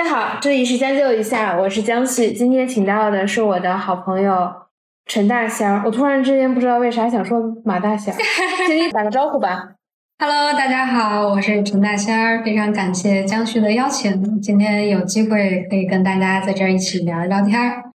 [0.00, 2.32] 大家好，这里是将就一下，我是江旭。
[2.32, 4.50] 今天请到的是我的好朋友
[5.04, 5.82] 陈大仙儿。
[5.84, 8.16] 我突然之间不知道为啥想说马大仙儿，
[8.66, 9.74] 请你打个招呼吧。
[10.18, 17.90] Hello，大家好，我是陈大仙儿，非常感谢江旭的邀请，今天有机会可以跟大家在这儿一起聊一聊天儿。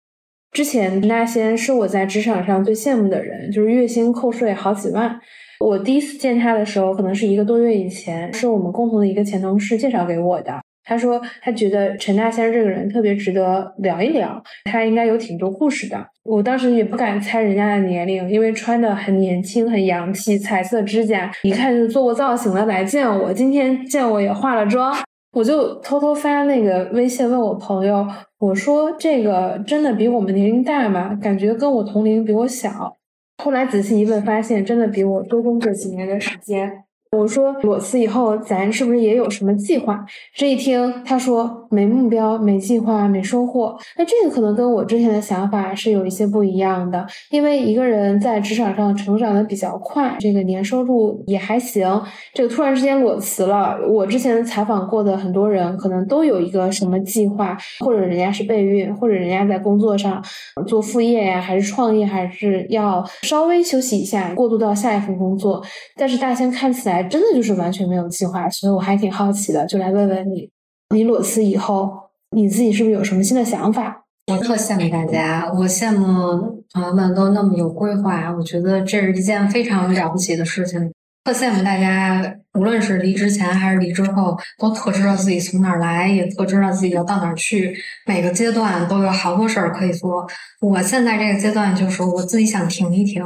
[0.51, 5.21] 之前陈大仙是我在职场上最羡慕的人，就是月薪扣税好几万。
[5.61, 10.61] 我第一次见他的时候，可能是一个多月以前，是我们共同的一个前同事介绍给我的。
[10.83, 16.05] 他说他觉得陈大仙这个人特别值得聊一聊，他应该有挺多故事的。
[16.23, 23.33] 我当时也不敢猜人家的年龄，因为穿的很年轻、很洋气，彩色指甲，一看就做过造型的来见我。
[23.33, 24.95] 今天见我也化了妆，
[25.33, 28.07] 我就偷偷发那个微信问我朋友，
[28.39, 31.17] 我说这个真的比我们年龄大吗？
[31.21, 32.97] 感觉跟我同龄，比我小。
[33.43, 36.83] 后来仔细一问，发现真的比我多工作几年的时间。
[37.13, 40.03] 我说裸辞以后，咱是不是也有什么计划？
[40.35, 43.77] 这一听，他说没目标、没计划、没收获。
[43.95, 47.05] 那这个可能跟我之前的想法是有一些不一样的。
[47.29, 51.87] 因为一个人在职场上成长的比较快，这个年收入也还行。
[52.33, 60.19] 这个突然之间裸辞了，我之前采访过的很多人，可能都有一个什么计划，或者人家是备孕，或者人家在工作上
[60.67, 65.63] 做副业呀，还是创业，还是要稍微休息一下，过渡到下一份工作。
[65.95, 67.02] 但是大仙看起来。
[67.03, 70.49] 真的就是完全没有计划，所以我还挺好奇的，就来问问你，
[70.89, 71.91] 你裸辞以后，
[72.31, 74.03] 你自己是不是有什么新的想法？
[74.31, 80.91] 我特羡慕大家，我羡慕朋友们都那么有规划，我觉得这是一件非常了不起的事情。
[81.25, 87.73] 特羡慕大家，无论是离职前还是离职后，都特知道自己从哪儿来，也特知道自己要到哪儿去。
[88.05, 90.27] 每个阶段都有好多事儿可以做。
[90.59, 93.23] 我现在这个阶段就是我自己想停一停，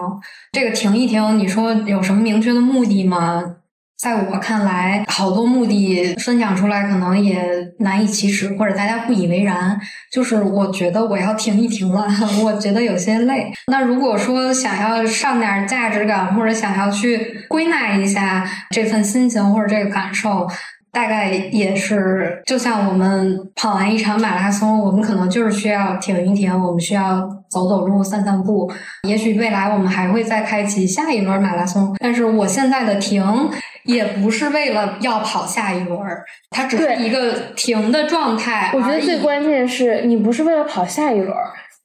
[0.51, 3.56] 这个停一停，你说有什么明确的目的吗？
[3.97, 7.43] 在我看来，好多目的分享出来可能也
[7.79, 9.79] 难以启齿，或者大家不以为然。
[10.11, 12.07] 就是我觉得我要停一停了，
[12.45, 13.51] 我觉得有些累。
[13.71, 20.47] 那如果说想要上点价值感，或者想要去归纳一下这份心情或者这个感受。
[20.97, 28.67] 大概也是，就像我们跑完一场马拉松，我们可能就是需要停一停，我们需要走走路、散散步。
[29.07, 33.23] 也许未来我们还会再开启下一轮马拉松，但是我现在的停
[33.83, 35.99] 也不是为了要跑下一轮，
[36.49, 38.71] 它只是一个停的状态。
[38.73, 41.31] 我觉得最关键是你不是为了跑下一轮。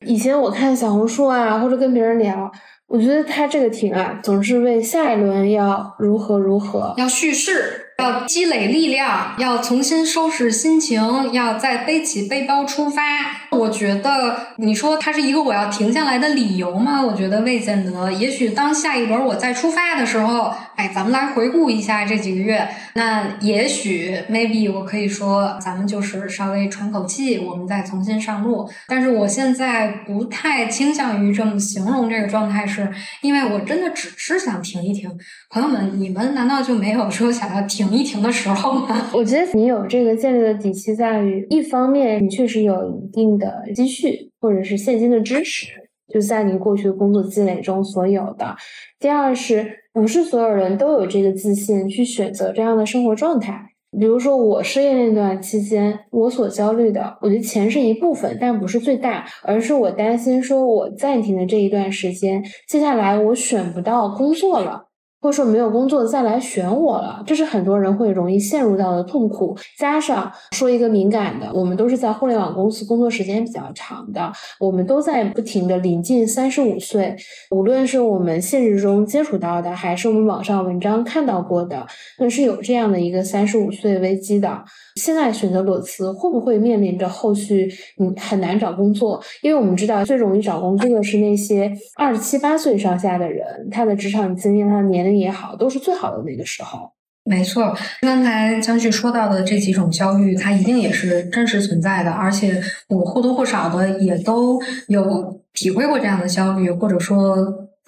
[0.07, 2.51] 以前我看小红书啊，或者跟别人聊，
[2.89, 7.82] 我觉得他这个停啊，总是为下一轮要如何如何，要叙事。
[8.03, 13.03] 要积累力量，要重新收拾心情，要再背起背包出发。
[13.51, 17.01] 我觉得你说它是一个我要停下来的理由吗？
[17.01, 18.11] 我觉得未见得。
[18.13, 22.67] 也许当下一轮我再出发的时候，哎，咱们来回顾一下这几个月。
[22.95, 28.69] 那也许 maybe 我可以说，咱们就是稍微喘口气，我们再重新上路。
[28.89, 35.11] 但是我现在不太倾向于这么形容这个状态，是因为我真的只是想停一停。
[35.51, 37.92] 朋友们，你们难道就没有说想要停？
[37.93, 39.11] 疫情的时候吗？
[39.13, 45.69] 我觉得你有这个建立的底气在于，一方面你确实有一定的积蓄或者是现金的支持，
[46.13, 48.57] 就在你过去的工作积累中所有的；
[48.99, 53.69] 第二是不是所有人都有这个自信去选择这样的生活状态？
[54.01, 64.89] 比如说我失业那段期间，我所焦虑的，我觉得钱是一部分，但不是最大，而是我担心说我暂停的这一段时间，接下来我选不到工作了。
[65.23, 69.57] 或者说没有工作再来选我了，这是很多人会容易陷入到的痛苦。
[69.79, 77.15] 加上说一个敏感的，我们都是在互联网公司工作时间比较长的，我们都在不停的临近三十五岁。
[77.53, 81.87] 无论是我们现实中接触到的，还是我们网上文章看到过的，
[82.19, 84.65] 那是有这样的一个三十五岁危机的。
[84.97, 89.23] 现在选择裸辞，会不会面临着后续嗯很难找工作？
[89.43, 95.13] 因为我们知道最容易找工作的是那些二十七八岁上下的人，他的职场经验、他的年龄。
[95.13, 96.91] 也好，都是最好的那个时候。
[97.23, 104.59] 没错，刚才江旭说到的这几种焦虑，它一定也是真实存在的，而且我或多或少的也都
[104.89, 107.37] 有体会过这样的焦虑，或者说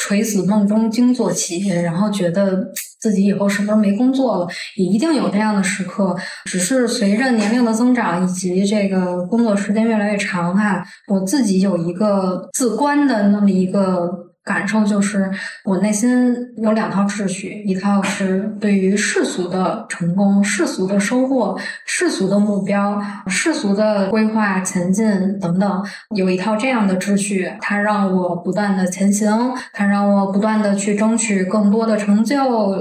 [0.04, 2.62] 垂死梦中惊坐起，然后觉得
[3.00, 6.14] 自己以后是不是没工作了，也一定有这样的时刻。
[6.44, 14.23] 只是随着年龄的增长以及这个工作时间越来越长哈，我自己有一个自观的那么一个。
[14.44, 15.30] 感受就是，
[15.64, 32.36] 我内心有两套秩序，一套是对于世俗的成功、世俗的收获、世俗的目标、世俗的规划前进等等，有一套这样的秩序，它让我不断的前行，它让我不断的去争取更多的成就，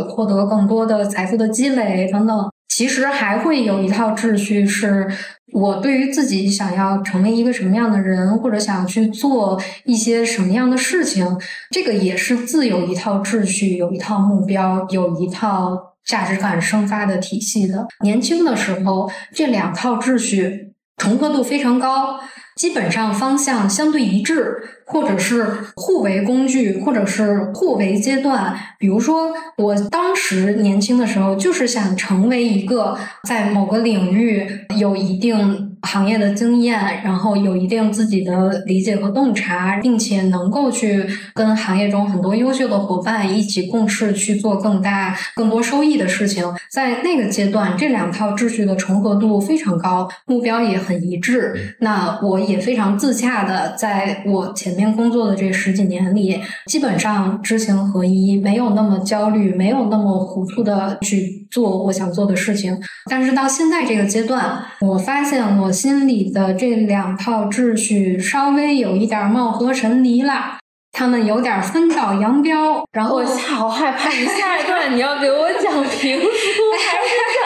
[0.09, 2.52] 获得更多的财富的积累等等。
[2.67, 5.07] 其实还会有一套秩序，是
[5.53, 11.37] 我对于自己想要成为一个什么样的人，或者想去做一些什么样的事情，
[11.69, 17.85] 这个也是自有一套秩序，有一套目标，有一套价值感生发的体系的。
[18.03, 22.19] 年轻的时候，这两套秩序重合度非常高，
[22.55, 24.57] 基本上方向相对一致。
[24.85, 28.53] 或者是互为工具，或者是互为阶段。
[28.77, 32.97] 比如说，我当时年轻的时候，就是想成为一个
[33.27, 34.45] 在某个领域
[34.77, 46.45] 有一定行业的经验，然后有一定自己的理解和洞察，并且能够去跟行业中很多优秀的伙伴一起共事，去做更大、更多收益的事情。
[46.69, 51.77] 在那个阶段，这两套秩序的重合度非常高，目标也很一致。
[51.79, 54.73] 那我也非常自洽的在我前。
[54.73, 62.77] 面工作的这十几年里，基本上知行合一，没有那么焦虑，没有那么糊涂的去做我想做的事情。
[63.09, 70.57] 但是到现在这个阶段，我发现我心里的这两套秩序稍微有一点貌合神离了。
[70.95, 74.09] 他们有点分道扬镳，然后我好害怕。
[74.09, 77.42] 你下一段你要给我讲评书还是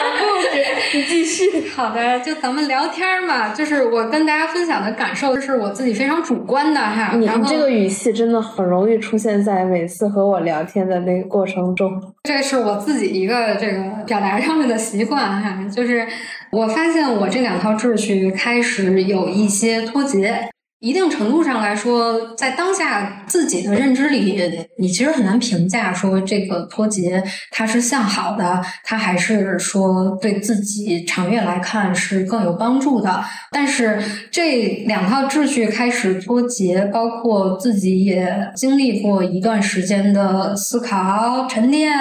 [1.04, 1.68] 继续。
[1.70, 7.14] 好的，就咱们聊天嘛，就是我跟大家分享的感受，是我自己非常主观的哈。
[7.16, 12.00] 你这个语气真的很容易出现在每次和我聊天的那个过程中。
[12.24, 16.06] 这是我自己一个这个表达上面的习惯哈，就是
[16.50, 20.48] 我发现我这两套秩序开始有一些脱节。
[20.80, 24.40] 一定程度上来说，在当下自己的认知里，
[24.78, 27.20] 你其实很难评价说这个脱节
[27.50, 33.24] 它是向好的，它还是说对自己长远来看是更有帮助的。
[33.50, 41.92] 但是这两套秩序开始脱节，包括自己也经历过一段时间的思考沉淀，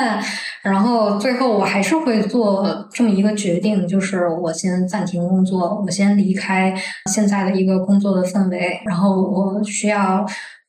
[0.70, 6.74] 然后最后我还是会做这么一个决定，就是我先暂停工作，我先离开
[7.12, 8.80] 现在的一个工作的氛围。
[8.86, 10.26] 然后我需要。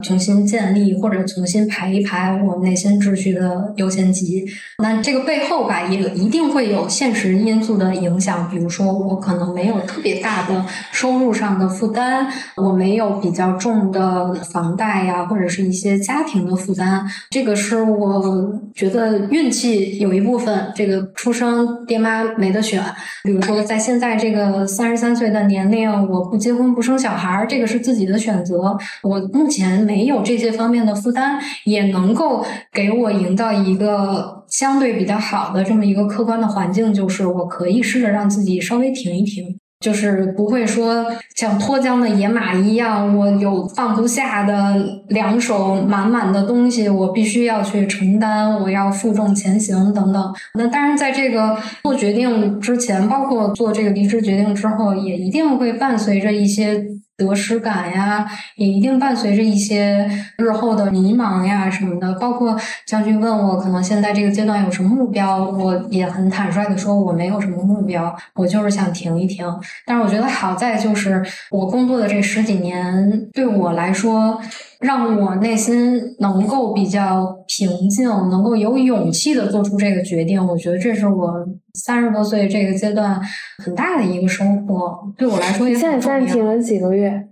[0.07, 4.47] 重新建立或者重新排一排我内心秩序的优先级，
[4.81, 8.49] 那这个背后吧，也一定会有现实因素的影响。
[8.49, 17.05] 比如说，我可能没有特别大的收入上的负担，我没有比较重的房贷呀，或者是一些家庭的负担。
[17.29, 22.81] 这个是我觉得运气有一部分，这个出生爹妈没得选。
[23.25, 28.79] 比如说，在现在这个三十三岁的年龄，我不结婚不生小孩，这个是自己的选择。
[29.03, 29.88] 我目前。
[29.89, 50.35] 没有这些方面的负担，也能够给我营造一个相对比较好的这么一个客观的环境，就是我可以试着让自己稍微停一停，就是不会说像脱缰的野马一样，我有放不下的两手满满的东西，我必须要去承担，我要负重前行等等。
[50.53, 56.85] 那当然，在这个做决定之前，包括做这个离职决定之后，也一定会伴随着一些。
[57.19, 58.27] 得失感呀，
[58.57, 62.15] 也一定伴随着一些日后的迷茫呀什么的。
[62.15, 62.57] 包括
[62.87, 69.45] 将军问我，可能现在这个阶段有什么目标，我也很坦率的说，我没有什么目标，我就是想停一停。
[69.85, 74.41] 但是我觉得好在就是我工作的这十几年，对我来说。
[74.79, 81.45] 让我内心能够比较平静，能够有勇气的做出这个决定，我觉得这是我
[81.79, 83.21] 三十多岁这个阶段
[83.65, 85.13] 很大的一个收获。
[85.17, 87.29] 对我来说也，现在暂停了几个月？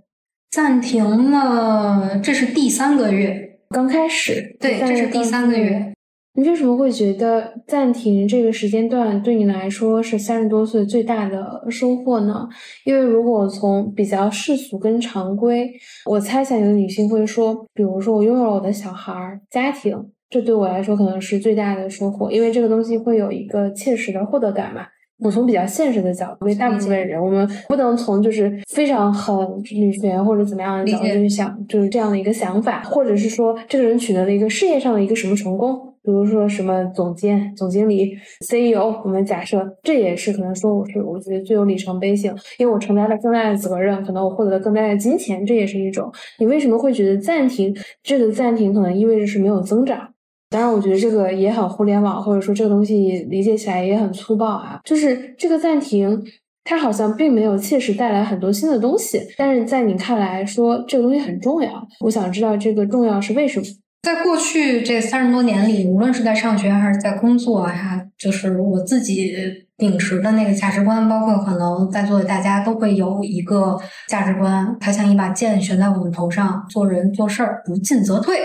[0.49, 4.55] 暂停了，这是第三个月，刚开始。
[4.59, 5.93] 对，这是第三个月。
[6.33, 12.47] 你为什么会觉得暂停这个时间段对你来说是三十多岁最大的收获呢？
[12.85, 15.67] 因为如果从比较世俗跟常规，
[16.05, 24.81] 我猜想有的女性会说，比如说我拥有了我的小孩儿、家庭，这对我来说可能是最大的收获，因为这个东西会有一个切实的获得感嘛。
[25.19, 29.35] 我从比较现实的角度，因为大部分人，我们不能从就是非常很
[29.73, 35.75] 女权或者怎么样的角度去想，就是这样的一个想法，或者是说这个人取得了一个事业上的一个什么成功。
[36.03, 46.09] 比如说什么总监、总经理、CEO，我们假设这也是可能说我是我觉得最有里程碑性，因为我承担了更大的责任，可能我获得了更大的金钱，这也是一种。
[46.39, 47.75] 你为什么会觉得暂停？
[48.03, 50.13] 这个暂停可能意味着是没有增长。
[50.49, 54.79] 当然，我觉得这个也很互联网，或者说这个东西理解起来也很粗暴啊。
[54.85, 56.23] 就是这个暂停，
[56.63, 61.87] 它好像并没有切实带来很多新的东西，但是在你看来说这个东西很重要。
[61.99, 63.65] 我想知道这个重要是为什么。
[64.03, 69.33] 在过去这三十多年里，无论是在上学还是在工作，呀，就是我自己
[69.77, 78.39] 秉持的那个价值观，包括可能在座的大家都会有一个价值观，它像一把剑悬在我们头上，做人做事儿不进则退，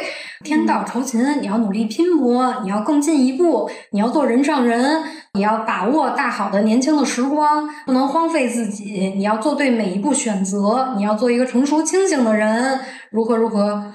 [0.44, 12.78] 天道酬勤，你要努力拼搏，你要更进一步，你要做人上人，你要把握大好的年轻的时光，不能荒废自己，你要做对每一步选择，你要做一个成熟清醒的人，
[13.10, 13.90] 如何如何，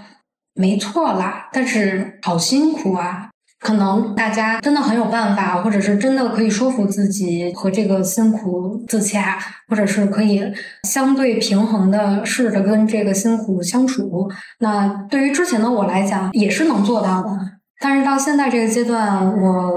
[0.56, 3.29] 没错啦，但是好辛苦啊。
[3.60, 9.38] 可能大家真的很有办法，或者是真的可以说服自己和这个辛苦自洽，
[9.68, 10.44] 或者是可以
[10.84, 14.30] 相对平衡的试着跟这个辛苦相处。
[14.60, 17.30] 那对于之前的我来讲，也是能做到的。
[17.80, 19.72] 但是到现在这个阶段，我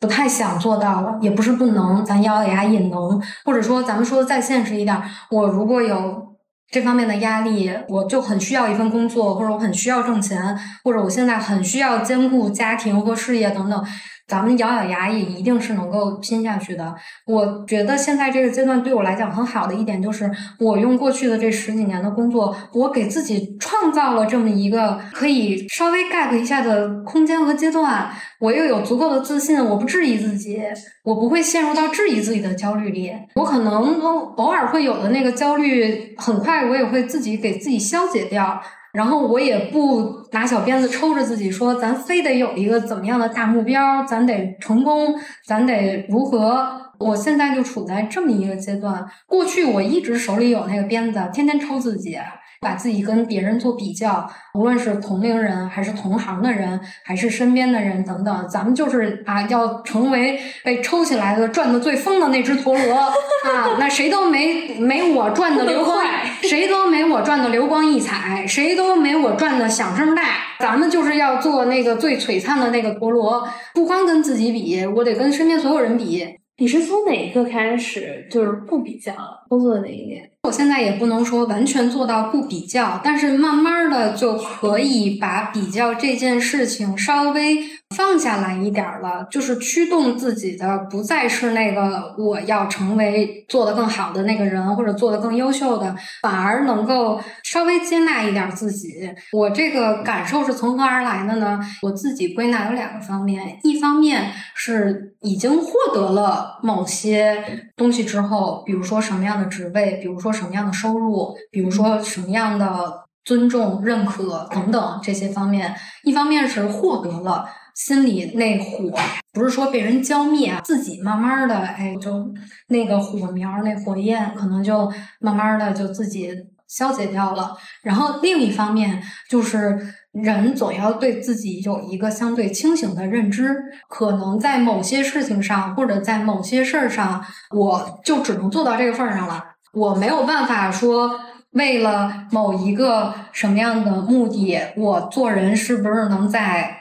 [0.00, 3.20] 不太想做到了，也不是不能，咱咬咬牙也能。
[3.44, 5.00] 或者说，咱们说的再现实一点，
[5.30, 6.35] 我如果有。
[6.70, 13.86] 这方面的压力，我就很需要一份工作，或者我很需要挣钱，或者我现在很需要兼顾家庭和事业等等。
[14.26, 16.94] 咱们咬咬牙也一定是能够拼下去的。
[17.26, 28.10] 我觉得现在这个阶段对我来讲很好的一点就是，我用过去的这十几年的工作，我给自己创造了这么一个可以稍微 gap 一下的空间和阶段。
[28.38, 30.60] 我又有足够的自信，我不质疑自己，
[31.04, 33.10] 我不会陷入到质疑自己的焦虑里。
[33.34, 33.98] 我可能
[34.36, 38.60] 偶尔会有的那个焦虑，很快我也会自己给自己消解掉。
[38.96, 45.14] 然后我也不拿小鞭子抽着自己说，咱非得有一个怎么样的大目标，咱得成功，
[45.46, 46.66] 咱得如何？
[46.98, 49.04] 我现在就处在这么一个阶段。
[49.26, 52.16] 过去我一直手里有那个鞭子，天天抽自己。
[52.60, 63.76] 把自己跟别人做比较，无论是同龄人，还是同行的人，还是身边的人等等，咱们就是啊，要成为被抽起来的转的最疯的那只陀螺啊！
[63.78, 66.04] 那谁都没没我转的流光，
[66.42, 70.22] 谁都没我转的流光溢彩，谁都没我转的响声大。
[70.58, 76.38] 咱们就是要做那个最璀璨的那个陀螺，不光跟自己比，我得跟身边所有人比。
[76.58, 80.30] 你是从哪一刻开始就是不比较了工作的那一年？
[80.44, 87.58] 我现在也不能说完全做到不比较，但是慢慢的就可以把比较这件事情稍微
[87.94, 89.26] 放下来一点了。
[89.30, 98.88] 就是驱动自己的不再是那个我要成为做的更好的那个人，或者做的更优秀的，反而能够稍微接纳一点自己。
[99.32, 101.58] 我这个感受是从何而来的呢？
[101.82, 110.26] 我自己归纳有两个方面，一方面是已经获得了某些东西之后，比如说什么样的职位，比如说。
[110.36, 118.90] 什么样的收入，比如说什么样的尊重、认可等等这些方面，一方面是获得了心里那火，
[119.34, 122.32] 不是说被人浇灭，自己慢慢的，哎，就
[122.68, 124.90] 那个火苗、那火焰，可能就
[125.20, 126.32] 慢慢的就自己
[126.66, 127.54] 消解掉了。
[127.82, 129.78] 然后另一方面就是，
[130.12, 133.54] 人总要对自己有一个相对清醒的认知，
[133.90, 137.22] 可能在某些事情上，或者在某些事儿上，
[137.54, 139.44] 我就只能做到这个份儿上了。
[139.74, 146.74] 我没有办法说，为了某一个什么样的目的，我做人是不是能在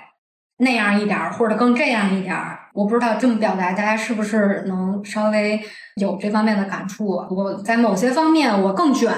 [0.57, 2.59] 那样一点儿，或者更这样一点儿？
[2.73, 5.59] 我不知道这么表达，大家是不是能稍微
[5.95, 7.07] 有这方面的感触？
[7.07, 9.09] 我在某些方面我更卷，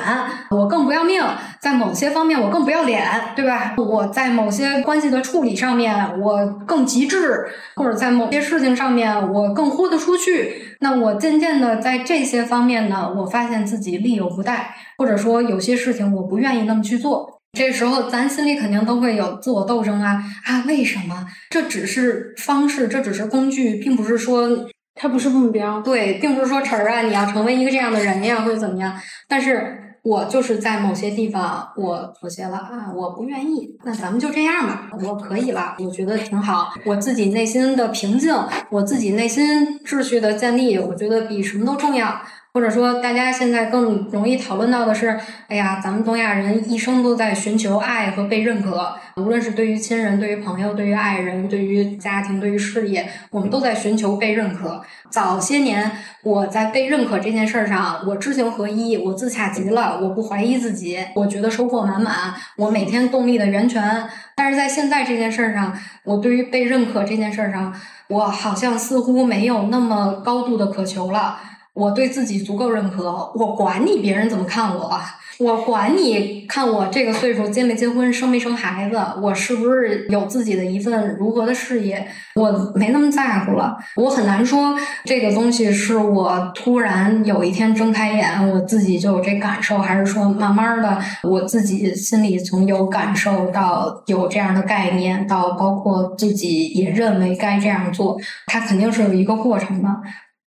[0.52, 1.24] 我更不要命；
[1.60, 3.04] 在某些方面我更不要脸，
[3.36, 3.74] 对吧？
[3.78, 10.76] 我在某些关系的处理上面我更极致，或者在某些事情上面我更豁得出去。
[10.80, 17.37] 那我渐渐的在这些方面呢，我发现自己力有不逮，或者说有些事情我不愿意那么去做。
[17.54, 20.64] 这时候咱心里肯定都会有自我斗争啊啊！
[20.68, 21.26] 为什么？
[21.50, 24.50] 这只是方式，这只是工具，并不是说
[24.96, 25.82] 它不是目标。
[25.82, 28.94] 对，并不是说晨儿啊，你要成为一个这样的人呀，或者怎么样。
[29.28, 29.84] 但是。
[30.04, 38.34] 我就是在某些地方我妥协了啊，我不愿意，那咱们就这样吧，我可以了，我觉得挺好，我自己内心的平静，
[38.72, 42.22] 我自己内心秩序的建立，我觉得比什么都重要。
[42.58, 45.16] 或者说，大家现在更容易讨论到的是，
[45.48, 54.84] 哎呀，咱们东亚人一生都在寻求爱和被认可，无论是对于亲人、对于朋友、对于爱人、对于家庭、对于事业，我们都在寻求被认可。
[55.12, 55.92] 早些年，
[56.24, 64.10] 我在被认可这件事儿上，我知行合一，我自洽极了，我不怀疑自己，我觉得收获满满，我每天动力的源泉。
[64.36, 67.72] 但是在现在这件事儿上，我对于被认可这件事儿上，
[68.08, 71.38] 我好像似乎没有那么高度的渴求了。
[71.78, 75.00] 我对自己足够认可，我管你别人怎么看我，
[75.38, 83.78] 我管你看我这个岁数结没结婚，生没生孩子，我是不是有自己的一份如何的事业，我没那么在乎了。
[83.96, 98.18] 我很难说这个东西是我突然有一天睁开眼，我自己就有这感受，还是说慢慢的我自己心里从有感受到有这样的概念，到包括自己也认为该这样做，
[98.48, 99.90] 它肯定是有一个过程的。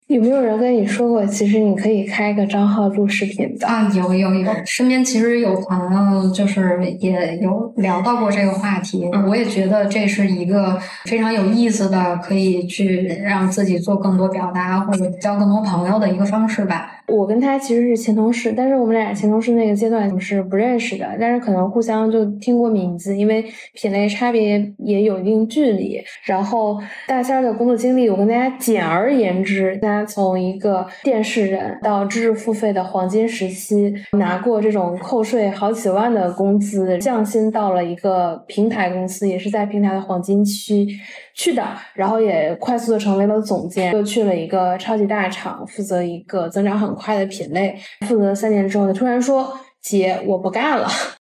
[0.08, 3.92] 有没有人跟你说过，其实你可以开个账号录视频的啊？
[3.94, 9.04] 有有有，身边其实有朋友就是也有聊到过这个话题。
[9.28, 16.90] 我也觉得这是一个非常有意思的，可以去让自己做更多表达或者交更多朋友的一个方式吧。
[17.06, 26.02] 我跟他其实是前同事，但是我们俩前同事那个阶段是不认识的，但是可能互相就听过名字，因为品类差别也有一定距离。
[26.24, 40.86] 然后大仙儿的工作经历，我跟大家简而言之，大家从一个电视人到知识付费的黄金时期，拿过这种扣税好几万的工资，降薪到了一个平台公司，也是在平台的黄金区
[41.34, 41.62] 去的，
[41.94, 47.76] 然后也快速的成为了总监，又去了一个超级大厂，负责一个增长很快的品类，
[48.06, 49.52] 负责三年之后呢，突然说
[49.82, 50.88] 姐我不干了。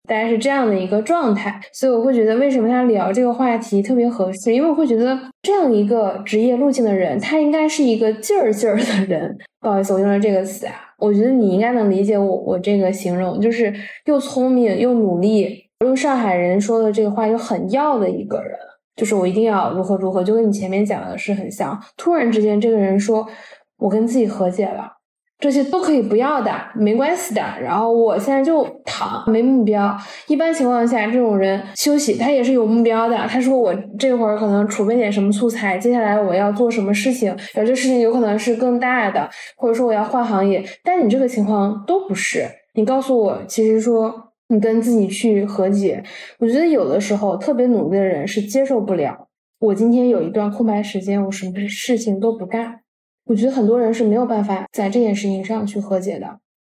[0.08, 9.36] 大概是这样的一个状态，所以我会觉得为什么他聊这个话题特别合适，因为我会觉得这样一个职业路径的人，他应该是一个劲儿劲儿的人。
[9.60, 13.72] 不好意思，我用了这个词啊，我觉得你应该能理解我我这个形容，就是
[14.06, 18.56] 又聪明又努力，用上海人说的这个话又很要的一个人，
[18.96, 21.78] 就是我一定要如何如何，就跟你前面讲的是很像。
[21.96, 23.28] 突然之间，这个人说
[23.78, 24.97] 我跟自己和解了。
[25.38, 27.40] 这些都可以不要的，没关系的。
[27.62, 29.96] 然后我现在就躺，没目标。
[30.26, 33.16] 一般情况下，这种人休息他也是有目标的。
[33.28, 40.64] 他说我这会儿可能储备点什么素材，接下来我要做什么事情，而这事情有可能是更大的，或者说我要换行业。
[40.82, 42.44] 但你这个情况都不是。
[42.74, 46.02] 你告诉我，其实说你跟自己去和解，
[46.40, 49.28] 我觉得有的时候特别努力的人是接受不了。
[49.60, 52.80] 我今天有一段空白时间，我什么事情都不干。
[53.28, 56.26] 我觉得很多人是没有办法在这件事情上去和解的。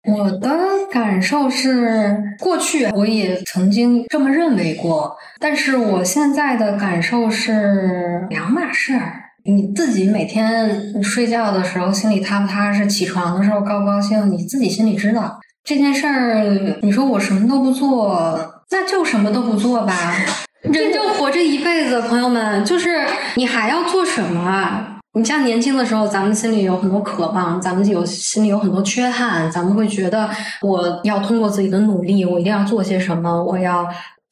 [0.06, 0.50] 我的
[0.90, 9.20] 感受是，过去我也曾经这么认为过，但是我现在的感受是两码事儿。
[9.46, 15.40] 你自己每天睡觉的时候心里踏不踏实，起床的时候高不高兴，你自己心里知道。
[15.64, 20.14] 这件事儿，你说我什么都不做，那就什么都不做吧。
[20.62, 23.04] 人就活这一辈子，朋友们，就是
[23.36, 24.93] 你还要做什么啊？
[25.16, 30.28] 你像年轻的时候，咱们心里有很多渴望，咱们有心里有很多缺憾，咱们会觉得
[30.60, 33.88] 我要通过自己的努力，我一定要做些什么，我要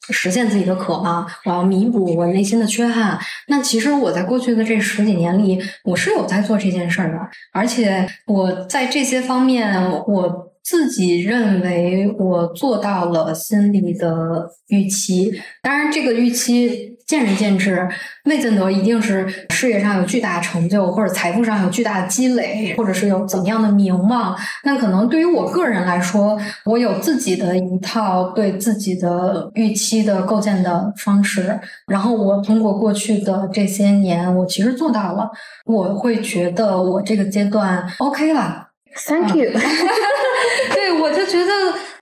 [0.09, 3.17] 实现自己的渴望，我要弥补我内心的缺憾。
[3.47, 7.17] 那其实我在过去的这十几年里，我是有在做这件事儿的，
[7.53, 15.31] 而且我在这些方面，我自己认为我做到了心里的预期。
[15.61, 16.91] 当然，这个预期。
[17.05, 17.85] 见仁见智，
[18.23, 24.33] 未见得一定是事业上有巨大成就，或者财富上有巨大的积累，或者是有怎么样的名望。
[24.63, 31.59] 那可能对于我个人来说，我有自己的一套对自己的预期的构建的方式。
[31.87, 35.29] 然后我通过过去的这些年，我其实做到了。
[35.65, 38.69] 我会觉得我这个阶段 OK 了。
[38.95, 39.51] Thank you。
[40.73, 41.51] 对，我就觉得。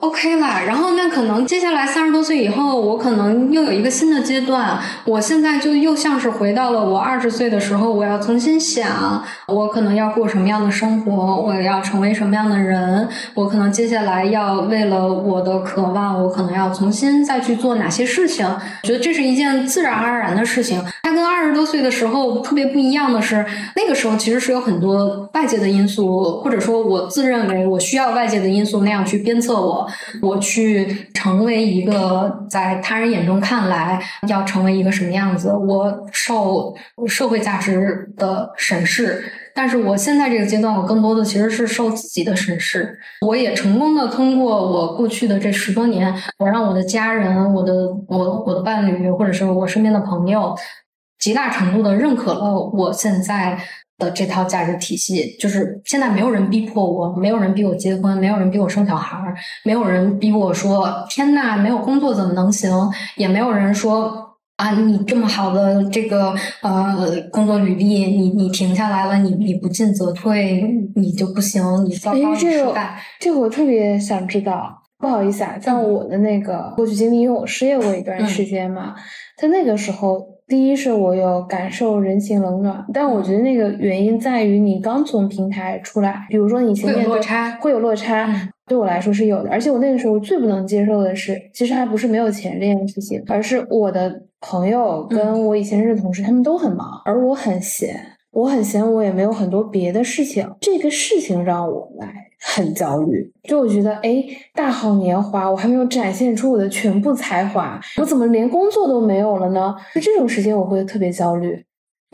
[0.02, 4.80] OK 了，然后那可能接下来三十多岁以后，我可能又有一个新的阶段。
[5.06, 11.12] 我现在就又像是回到了我二十岁的时候，我要重新想，我可能要过什么样的生活，
[11.44, 18.44] 我要成为什么样的人，我可能接下来要为了我的渴望，我可能要重新再去做哪些事情。
[18.82, 20.84] 觉得这是一件自然而然的事情。
[21.04, 29.88] 他跟二十多岁的时候特别不一样的是，那个时候其实是有很多外界的因素，或者说我自认为我需要外界的因素那样去鞭策我。
[30.22, 36.74] 我去成为一个在他人眼中看来要成为一个什么样子，我受
[37.08, 39.24] 社会价值的审视，
[39.56, 42.98] 但是我现在这个阶段，我更多的其实是受自己的审视。
[43.26, 47.74] 我也成功的通过我过去的这十多年，我让我的家人、我的
[48.08, 50.56] 我我的伴侣，或者是我身边的朋友，
[51.22, 53.58] 极大程度的认可了我现在。
[54.02, 62.72] 的这套价值体系，就是现在没有人逼迫我，没有人逼我结婚，没有人逼我生小孩儿，没有人逼我说天呐，没有工作怎么能行？
[63.16, 64.12] 也没有人说
[64.58, 70.64] 啊，你这么好的这个呃工作履历，你你停下来了，你你不进则退，
[70.96, 73.00] 你就不行，你糟糕，你失败。
[73.20, 78.96] 这个我特别想知道，不好意思啊，在我的那个过去经历，因为我失业过一段时间嘛，
[79.38, 80.31] 在那个时候。
[80.52, 88.30] 第一是我有感受人情冷暖，但我觉得那个原因在于你刚从平台出来，比如说你前面落差会有落差，
[88.68, 89.50] 对我来说是有的。
[89.50, 97.96] 而且我那个时候最不能接受的是，其实还不是没有钱这件事情，而是我的朋友跟我以前认识的同事，他们都很忙，而我很闲，
[98.32, 102.31] 我很闲，我也没有很多别的事情，这个事情让我来。
[102.44, 104.24] 很焦虑，就我觉得，哎，
[104.54, 109.76] 大好年华，我还没有展现出我的全部才华，我怎么连工作都没有了呢？
[109.94, 111.64] 就这种时间，我会特别焦虑。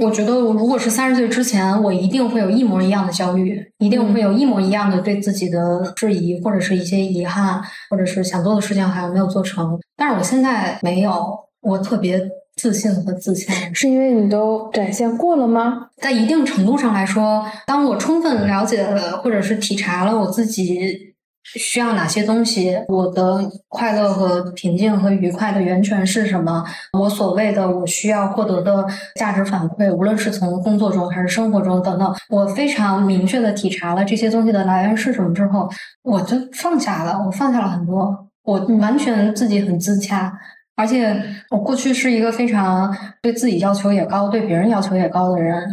[0.03, 7.59] 我觉得，我如果是三十岁之前，我一定会有一模一样的焦虑，一定会有一模一样的对自己的质疑，或者是一些遗憾，
[7.89, 9.79] 或者是想做的事情还没有做成。
[9.95, 12.21] 但是我现在没有，我特别
[12.57, 15.87] 自信和自洽，是因为你都展现过了吗？
[16.01, 21.07] 在一定程度上来说，当我充分了解了，或者是体察了我自己。
[21.55, 22.77] 需要哪些东西？
[22.89, 23.39] 我的
[23.69, 26.61] 快乐和平静和愉快的源泉是什么？
[26.91, 35.69] 我所谓的我需要获得的价值反馈，无论是从工作中还是生活中等等，我非常明确的体察了这些东西的来源是什么之后，
[36.03, 37.17] 我就放下了。
[37.25, 40.33] 我放下了很多，我完全自己很自洽。
[40.77, 41.13] 而且
[41.49, 45.67] 我过去是一个非常对自己要求也高、对别人要求也高的人，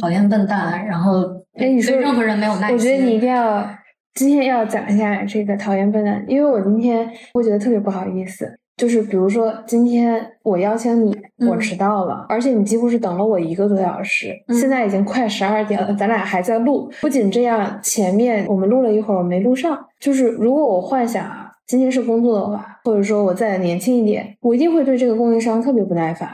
[0.00, 1.22] 讨厌笨蛋，然后
[1.56, 2.76] 对任何人没有耐心。
[2.76, 3.64] 我觉得你一定要。
[4.12, 8.58] 今天要讲一下这个讨厌笨蛋，因为我今天会觉得特别不好意思。
[8.76, 11.16] 就是比如说，今天我邀请你，
[11.48, 14.34] 我迟到了，而且你几乎是等了我一个多小时。
[14.48, 16.90] 现在已经快十二点了，咱俩还在录。
[17.00, 19.78] 不仅这样，前面我们录了一会儿，我没录上。
[20.00, 21.49] 就是如果我幻想。
[21.70, 26.28] 今天是工作的话，或者说我再年轻一点，我一定会对这个供应商特别不耐烦。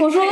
[0.00, 0.22] 我说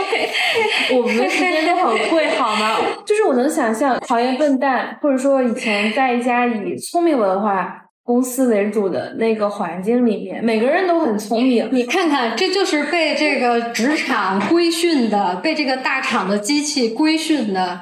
[0.97, 2.79] 我们的时间都很贵，好吗？
[3.05, 11.69] 就是我能想象讨厌笨蛋，或者说以前在一家以聪明文化公司为主的那个环境里面，每个人都很聪明。
[11.71, 17.81] 你看看，这就是被这个职场规训的，被这个大厂的机器规训的，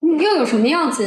[0.00, 1.06] 又有什么要紧？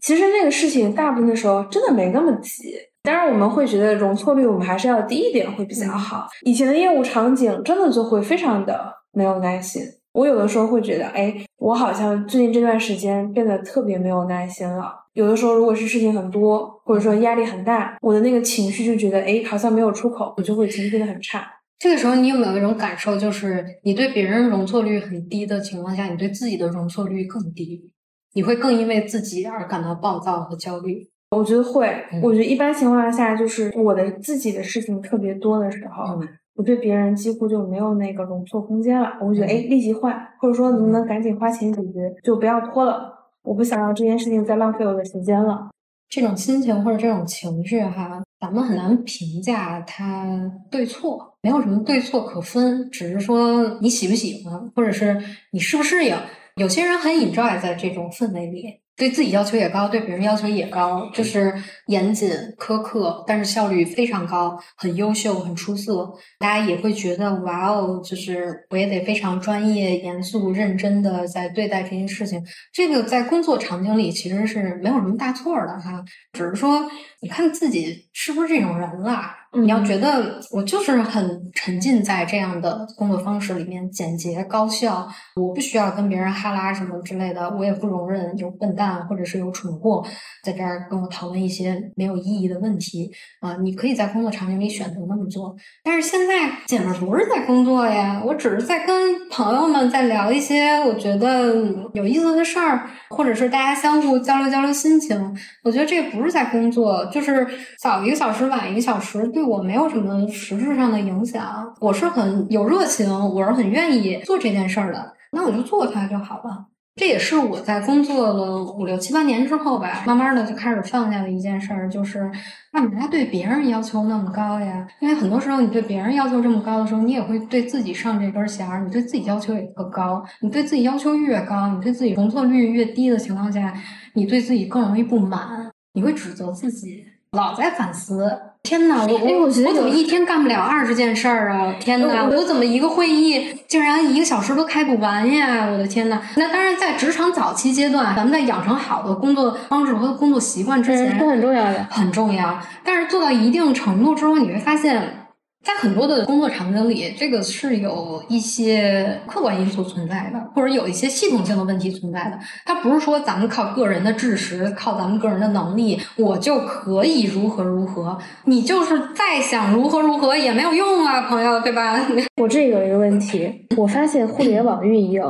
[0.00, 2.76] 其实那个事情大部分的时候真的没那么急。
[3.04, 6.26] 当然，我们会觉得容错率我们还是要低一点会比较好。
[6.40, 9.82] 以前的业务场景真的就会非常的没有耐心。
[10.14, 14.90] 我有的时候会觉得，哎，我好像最近这段时间变得特别没有耐心了。
[15.12, 21.46] 有的时候，如果是事情很多，或者说压力很大，我的那个情绪就觉得，哎，好像没有出口，我就会情绪变得很差。
[21.78, 27.90] 这个时候，你有没有一种感受，就是你对别人容错率很低的情况下，你对自己的容错率更低，
[28.32, 31.10] 你会更因为自己而感到暴躁和焦虑。
[31.36, 31.88] 我觉得会，
[32.22, 36.18] 我觉得一般情况下，就是我的自己的事情特别多的时候，
[36.54, 39.08] 我对别人几乎就没有那个容错空间了。
[39.20, 43.12] 我会觉得，哎，立即换，或者说能不能赶紧花钱解决，就不要拖了。
[43.42, 45.68] 我不想让这件事情再浪费我的时间了。
[46.08, 55.20] 这种心情或者这种情绪，哈，咱们很难评价它对错，没有什么对错可分，只是说你喜不喜欢，或者是
[55.50, 56.16] 你适不适应。
[56.56, 58.83] 有些人很 enjoy 在这种氛围里。
[58.96, 61.52] 对自己要求也高，对别人要求也高，就是
[61.86, 66.08] 严谨苛刻，但是效率非常高，很优秀，很出色。
[66.38, 72.40] 大家也会觉得哇哦，就是我也得非常专业、严肃、认真的在对待这件事情。
[72.72, 76.88] 这个在工作场景里其实是没有什么大错的哈，只是说
[77.20, 79.36] 你看自己是不是这种人啦。
[79.56, 90.04] 你要觉得我就是很沉浸在这样的工作方式里面，简洁高效，我不需要跟别人哈拉什么之类的，我也不容忍有笨蛋或者是有蠢货
[90.42, 93.08] 在这儿跟我讨论一些没有意义的问题
[93.40, 93.56] 啊！
[93.62, 101.54] 你可以在工作场景里选择那么做，但是现在姐们不是在工作呀，我只是在跟朋友们在聊一些我觉得
[101.92, 105.14] 有意思的事儿，或者是大家相互交流交流心情。
[105.62, 107.46] 我觉得这不是在工作，就是
[107.78, 109.43] 早一个小时晚一个小时对。
[109.44, 116.66] 我没有什么实质上的影响，我是很有热情，我是很愿意做这件事儿的，那我就做它就好了。
[116.96, 122.30] 这也是我在工作了五六七八年之后吧，慢慢的就开始放下的一件事儿，就是
[122.70, 124.86] 干嘛对别人要求那么高呀？
[125.00, 130.24] 因为很多时候你对别人要求这么高的时候，你也会对自己上这根弦儿，你对自己要求也特高。
[130.40, 133.74] 你对自己要求越高，你对自己容错率越低的情况下，
[134.12, 138.30] 你对自己更容易不满，你会指责自己，老在反思。
[138.64, 141.74] 天呐，我我我怎么一天干不了二十件事儿啊？
[141.78, 145.66] 天呐，我怎么一个会议竟然一个小时都开不完呀？
[145.70, 146.18] 我的天呐！
[146.36, 152.58] 那当然，在职场早期阶段，咱们在养成好的工作方式和工作习惯之前，都很重要的，很重要。
[152.82, 155.23] 但是做到一定程度之后，你会发现。
[155.64, 162.38] 在很多的工作场景里，这个是有一些客观因素存在的，或者有一些系统性的问题存在的。
[162.66, 168.18] 它不是说咱们靠个人的知识、靠咱们个人的能力，我就可以如何如何。
[168.44, 171.98] 你就是再想如何如何也没有用啊，朋友，对吧？
[172.42, 175.22] 我这有一个问题，我发现互联网运营，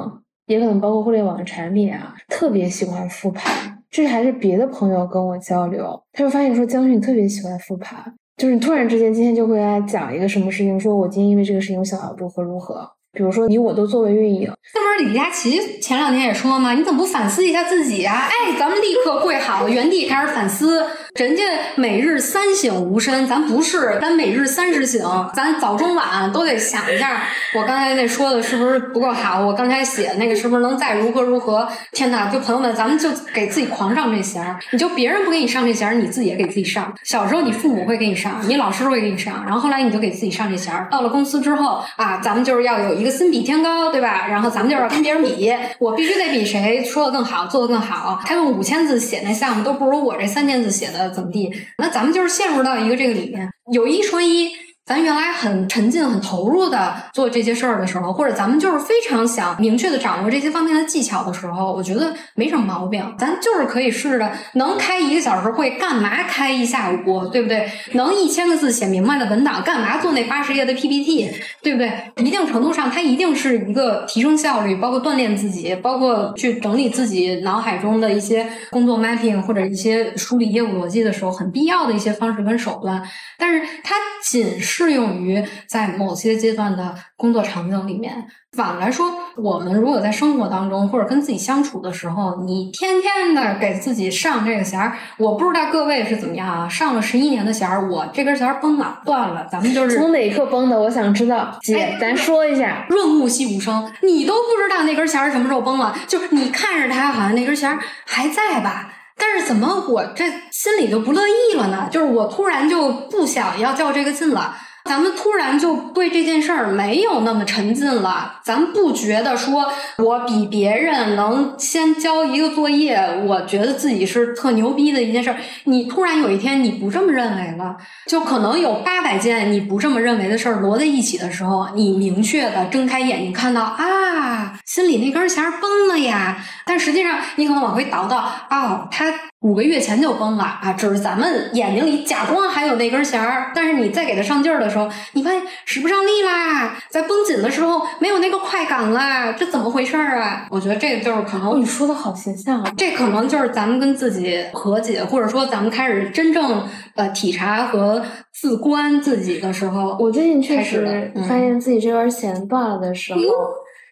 [0.47, 3.79] 也可能包括互联网的产品啊，特别喜欢复盘。
[3.88, 8.12] 这还是别的朋友跟我交流，他就发现说江迅特别喜欢复盘。
[8.37, 12.90] 就是你突然之间今天就会来讲一个什么事情，说我今天因为这个事情我想要如何如何。
[13.12, 16.73] 比如说你我都作为运营，那不是李佳琦前两天也说吗？
[16.73, 18.27] 你怎么不反思一下自己啊？
[18.29, 20.85] 哎，咱们立刻跪好，原地开始反思。
[21.14, 21.44] 人家
[21.77, 27.22] 每日三省吾身，咱不是，咱每日三十省，咱早中晚都得想一下。
[27.55, 29.40] 我刚才那说的是不是不够好？
[29.46, 31.68] 我刚才写那个是不是能再如何如何？
[31.92, 32.29] 天哪！
[32.29, 34.59] 就朋友们，咱们就给自己狂上这弦儿。
[34.72, 36.92] 你就别人不给你上这弦儿，你自己也给自己上。
[37.05, 40.88] 小时候你父母会给你上，你老师会给你上，然后后来你就给自己上这弦儿。
[40.90, 44.27] 到了公司之后啊，咱们就是要有一个心比天高，对吧？
[44.27, 48.20] 然后咱们就是要跟别人比，我必须得比谁说的更好，做的更好。
[48.27, 51.52] 他用五千字写那项目都不如我这三千字写的怎么地？
[51.78, 54.63] 那咱们就是陷入到一个这个里面，有一说一。
[54.87, 63.03] 咱原来很沉浸、很投入的做这些事儿的时候，或者咱们就是非常想明确的掌握这些方面的技巧的时候，我觉得没什么毛病。
[63.18, 67.66] 咱就是可以试着能开一个小时会，干嘛开一下午，对不对？
[67.92, 71.31] 能一千个字写明白的文档，干嘛做那八十页的 PPT，
[71.62, 71.90] 对不对？
[72.18, 83.03] 一定程度上，它一定是一个提升效率，包括锻炼自己，包括去整理自己脑海中的一些工作 mapping 或者一些梳理业务逻辑的时候，很必要的一些方式跟手段。
[83.38, 84.73] 但是它仅是。
[84.76, 88.26] 适用于在某些阶段的工作场景里面。
[88.56, 96.68] 反来说，我们如果在生活当中或者跟自己相处的时候，你天天的给自己上这个弦儿，我不知道各位是怎么样啊？
[96.68, 99.46] 上了十一年的弦儿，我这根弦儿崩了，断了。
[99.50, 100.80] 咱们就是从哪一刻崩的？
[100.80, 102.87] 我想知道，姐，咱说一下。
[102.88, 108.93] 润物细无声，你都不知道那根弦儿什么时候崩了，就是你看着它，好像那根弦儿还在吧？
[109.16, 111.88] 但是怎么我这心里就不乐意了呢？
[111.90, 114.57] 就是我突然就不想要较这个劲了。
[114.85, 119.66] 咱们突然就对这件事儿没有那么沉浸了，咱不觉得说
[119.97, 125.37] 我比别人能先交一个作业，我觉得自己是特牛逼的一件事儿。
[125.64, 127.75] 你突然有一天你不这么认为了，
[128.07, 136.37] 就可能有八百件你不这么认为的事儿摞在一起的时候，你明确的睁开眼睛看到啊，心里那根弦崩了呀。
[136.66, 139.07] 但实际上你可能往回倒倒啊，他。
[139.44, 140.72] 五个月前就崩了啊！
[140.72, 150.46] 只是咱们眼睛里假装还有那根弦儿，但是你再给它上劲儿的时候，你发现使不上力啦，在绷紧的时候没有那个快感啦，这怎么回事儿啊？
[150.50, 158.02] 我觉得这个就是可能你说的好形象啊，这可能就是咱们跟自己和解，或者说咱们开始真正呃体察和
[158.33, 159.94] 自观自己的时候。
[160.00, 163.20] 我最近确实发现自己这根弦断了的时候。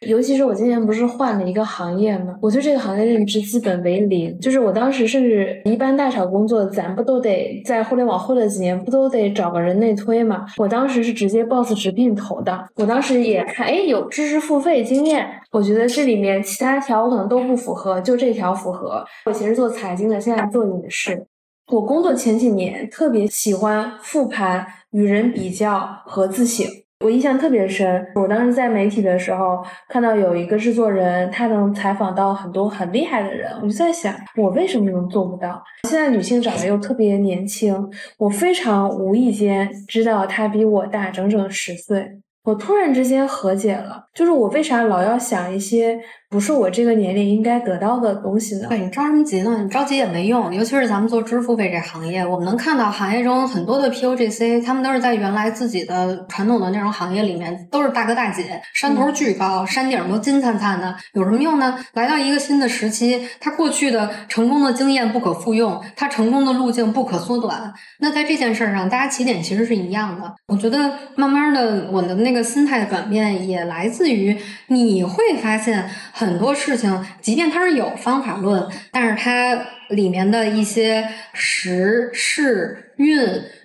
[0.06, 4.38] 尤其是我今年不是换了一个行业嘛，我对这个行业认知基本为零。
[4.40, 10.44] 就是我当时甚至一般大厂工作，咱不都得在互联网混了几年，不都得找个人内推嘛？
[10.58, 12.66] 我当时是直接 boss 直聘投的。
[12.76, 19.04] 我当时也看，哎，有知识付费经验，我觉得这里面其他条我可能都不符合，就这条符合。
[19.26, 21.26] 我其实做财经的，现在做影视。
[21.70, 26.66] 我工作前几年特别喜欢复盘、与人比较和自省。
[27.02, 35.62] 我印象特别深，我当时在媒体的时候看到有一个制作人，他能采访到很多很厉害的人，我就在想，我为什么能做不到？
[35.88, 37.76] 现在女性长得又特别年轻，
[38.18, 42.08] 我非常无意间知道她比我大整整十岁，
[42.44, 45.98] 我突然之间和解了，就是我为啥老要想一些。
[46.32, 48.66] 不是我这个年龄应该得到的东西呢？
[48.70, 49.60] 对你着什么急呢？
[49.62, 50.52] 你着急也没用。
[50.54, 61.78] 尤其是咱们做支付费这行业，我们能看到行业中很多的 P O G C，他们都是在原来自己的传统的那种行业里面，都是大哥大姐，山头巨高，山顶都金灿灿的，有什么用呢？
[61.92, 67.70] 来到一个新的时期，他过去的成功的经验不可复用，他成功的路径不可缩短。
[67.98, 70.34] 那在这件事上，大家起点其实是一样的。
[70.46, 74.34] 我觉得慢慢的，我的那个心态的转变也来自于
[74.68, 75.90] 你会发现。
[76.26, 79.58] 很多事情，即便它是有方法论，但是它
[79.90, 83.18] 里面的一些时事运。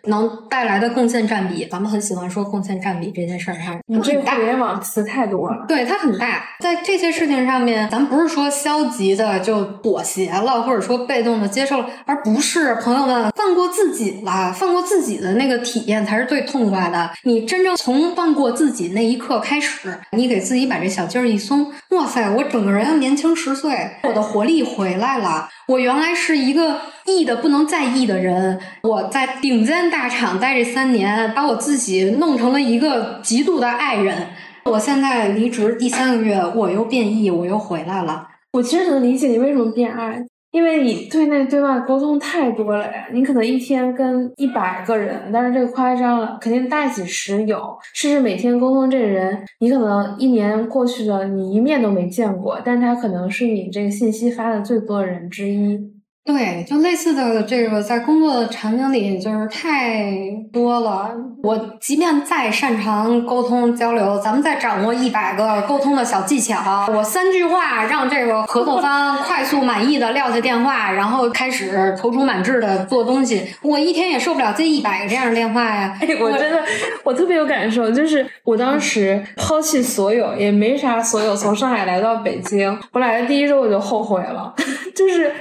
[0.08, 5.66] 能带来的贡献占比，咱们很喜欢说贡献占比这件事儿上，你这个互联网词太多了。
[5.68, 17.12] 对，它很大，在这些事情上面，咱不是说消极的就妥协了，或者说被动的接受了，而不是朋友们放过自己了，放过自己的那个体验才是最痛快的。
[17.24, 25.50] 你真正从放过自己那一刻开始，你给自己把这小劲儿一松，哇塞，我整个人要年轻十岁，我的活力回来了。
[25.68, 34.28] 我原来是一个易的不能再易的人，我在顶尖大厂待这三年，把我自己弄成了一个极度的爱人。
[34.64, 38.26] 我现在离职第三个月，我又变异，我又回来了。
[38.54, 43.08] 我其实能理解你为什么变爱，因为你对内对外沟通太多了呀。
[43.14, 47.78] 你可能一天跟一百个人，但是这个夸张了，肯定大几十有。
[47.94, 55.97] 甚至每天沟通这个人，你可能一年过去了，你一面都没见过，但他可能是你这个信息发的最多的人之一。
[56.28, 60.12] 对，就类似的这个，在工作的场景里就是太
[60.52, 61.10] 多了。
[61.42, 75.98] 我即便再擅长沟通交流，咱们再掌握一百个沟通的小技巧，我三句话让这个合作方快速满意的撂下电话，然后开始踌躇满志的做东西，我一天也受不了接一百个这样的电话呀。
[76.20, 76.62] 我真的，
[77.06, 84.54] 我特别有感受，就是我当时抛弃所有，也没啥所有，从上海来到北京，我来的第一周我就后悔了，
[84.94, 85.32] 就是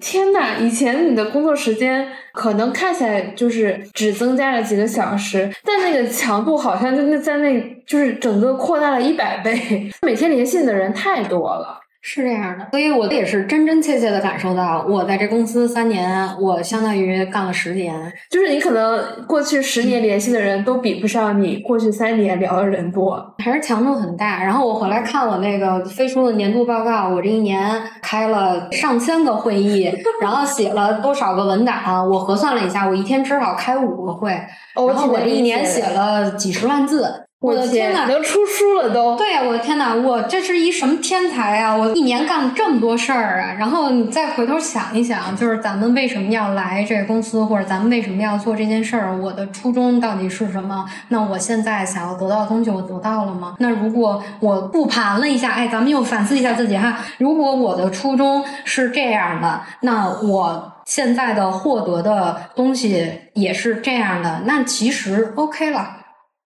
[0.00, 0.35] 天。
[0.60, 11.80] 以前你的工作时间可能看起来就是只增加了几个小时，但那个强度好像就那在那就是整个扩大了一百倍， 每天联系你的人太多了。
[12.08, 18.12] 是这样的，所以我也是真真切切的感受到，我在这公司三年，我相当于干了十年。
[18.30, 24.44] 就是你可能过去十年联系的人都比不上你过去三年聊的人多，还是强度很大。
[24.44, 37.25] 然后我回来看我那个飞书的年度报告，我这一年开了上千个会议，然后写了多少个文档，我核算了一下，我一天至少开五个会，然后我这一年写了几十万字。
[37.46, 39.14] 我的天呐，能出书了都！
[39.16, 41.76] 对呀，我的天呐，我这是一什么天才啊！
[41.76, 43.54] 我一年干了这么多事儿啊！
[43.56, 49.16] 然后你再回头想一想，就是咱们为什么要来这个公司，或者咱们为什么要做这件事儿？
[49.16, 50.84] 我的初衷到底是什么？
[51.10, 53.54] 那我现在想要得到的东西，我得到了吗？
[53.60, 56.98] 那如果我复盘了一下，哎，咱们又反思一下自己哈。
[57.18, 65.98] 如果我的初衷是这样的，那我现在的获得的东西也是这样的，那其实 OK 了。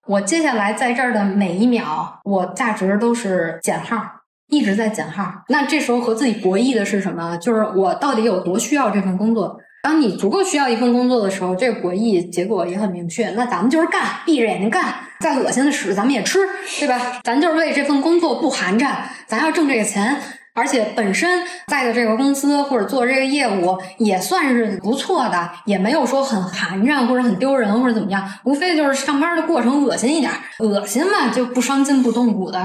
[0.07, 4.03] 我接下来在这儿的每一秒，我价值都是减号，
[4.49, 5.45] 一直在减号。
[5.49, 7.37] 那这时候和自己博弈的是什么？
[7.37, 9.59] 就是我到底有多需要这份工作？
[9.83, 13.31] 当你足够需要一份工作的时候，这个博弈结果也很明确。
[13.31, 16.39] 那咱们就是干，闭着眼睛干，再恶心的屎咱们也吃，
[16.79, 17.21] 对吧？
[17.23, 18.95] 咱就是为这份工作不寒碜，
[19.27, 20.17] 咱要挣这个钱。
[20.61, 32.61] 而且本身在的这个公司或者做这个业务也算是不错的，也没有说很寒碜或者很丢人或者怎么样，无非就是上班的过程恶心一点，恶心嘛就不伤筋不动骨的。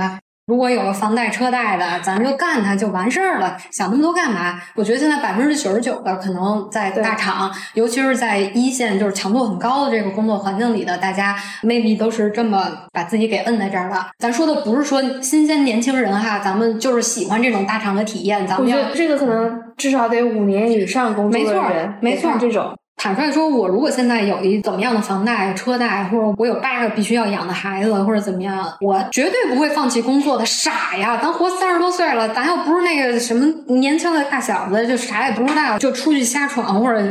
[0.48, 4.62] 如果有个房贷车贷的，咱就干它就完事儿了，想那么多干嘛？
[4.76, 14.06] 我觉得现在百分之九十九的可能在大厂，尤其是在一线，就是强度很高的这个工作环境里的，大家 maybe 都是这么把自己给摁在这儿的。
[14.20, 18.46] 咱说的不是说新鲜年轻人哈，咱们就是喜欢这种大厂的体验。
[18.46, 22.78] 咱们要这个可能至少得五年以上工作的人，没错，这种。
[22.98, 30.46] 坦率说，我如果现在有一怎么样的房贷、车贷，或者我有八个必须要养的孩子，或者怎么样，我绝对不会放弃工作的。
[30.46, 37.02] 傻呀，咱活三十多岁了，咱又不是那个什么年轻的大小子，就啥也不知道，就出去瞎闯或者。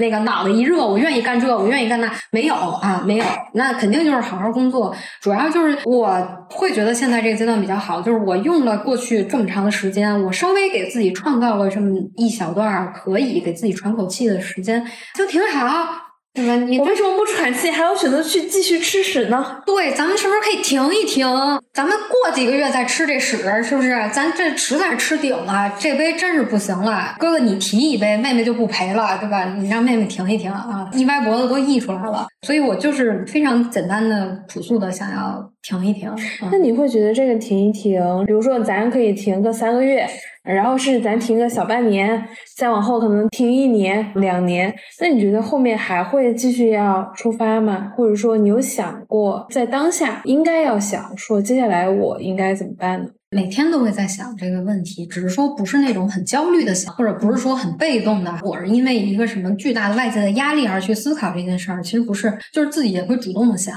[0.00, 4.92] 那个脑袋一热，我愿意干这，我愿意干那，没有啊，没有，那肯定就是好好工作。
[5.20, 6.10] 主要就是我
[6.50, 14.84] 会觉得现在这个阶段比较好，就是我用了过去这么长的时间，我稍微给自己创造了这么一小段可以给自己喘口气的时间，
[15.14, 16.08] 就挺好。
[16.32, 16.54] 对吧？
[16.54, 19.60] 你为什么不喘气，还要选择去继续吃屎呢？
[19.66, 21.26] 对，咱们是不是可以停一停？
[21.72, 23.90] 咱们过几个月再吃这屎，是不是？
[24.12, 27.14] 咱这实在是吃顶了，这杯真是不行了。
[27.16, 29.44] 哥哥，你提一杯，妹妹就不赔了，对吧？
[29.56, 30.90] 你让妹妹停一停啊！
[30.92, 32.26] 一歪脖子都溢出来了。
[32.42, 36.12] 所以我就是非常简单的、朴素的想要停一停。
[36.50, 40.04] 那你会觉得这个停一停，比如说咱可以停个三个月。
[40.42, 44.74] 然后是咱停个小半年，再往后可能停一年、两年。
[44.98, 47.92] 那你觉得后面还会继续要出发吗？
[47.94, 53.08] 或者说你有想过在当下应该要想说接下来来我应该怎么办呢？
[53.30, 61.80] 每天都会在想这个问题，只是说不是那种很焦虑的想，或者不是说很被动的，我是因为一个什么巨大的外界的压力而去思考这件事儿。
[61.80, 63.74] 其实不是，就是自己也会主动的想。